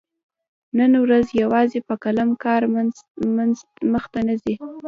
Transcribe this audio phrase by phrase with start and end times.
[0.77, 2.61] نن ورځ يوازي په قلم کار
[3.93, 4.53] مخته نه ځي.